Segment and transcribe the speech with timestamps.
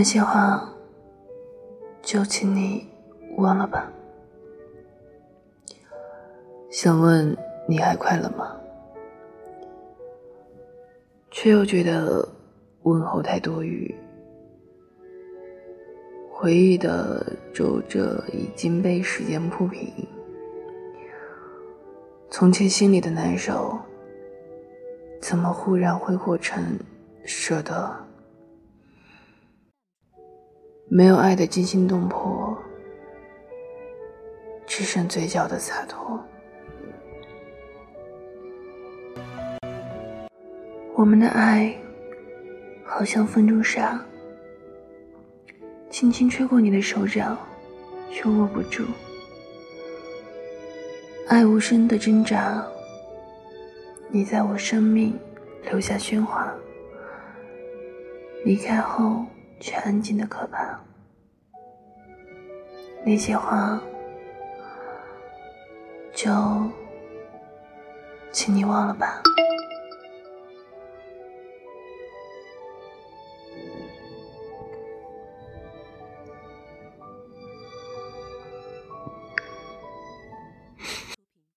[0.00, 0.66] 那些话，
[2.00, 2.88] 就请你
[3.36, 3.92] 忘了吧。
[6.70, 7.36] 想问
[7.68, 8.56] 你还快乐吗？
[11.30, 12.26] 却又觉得
[12.84, 13.94] 问候太多余。
[16.30, 19.92] 回忆的皱褶已经被时间铺平，
[22.30, 23.78] 从前心里的难受，
[25.20, 26.78] 怎么忽然挥霍成
[27.22, 27.94] 舍得？
[30.92, 32.58] 没有爱的惊心动魄，
[34.66, 36.20] 只剩嘴角的洒脱。
[40.96, 41.72] 我们的爱，
[42.84, 44.04] 好像风中沙。
[45.90, 47.38] 轻轻吹过你的手掌，
[48.10, 48.82] 却握不住。
[51.28, 52.66] 爱无声的挣扎，
[54.08, 55.16] 你在我生命
[55.70, 56.52] 留下喧哗，
[58.44, 59.24] 离开后
[59.60, 60.80] 却安静的可怕。
[63.04, 63.80] 那些话，
[66.12, 66.30] 就
[68.32, 69.22] 请你忘了吧。